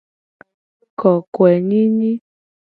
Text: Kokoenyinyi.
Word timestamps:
Kokoenyinyi. 0.99 2.11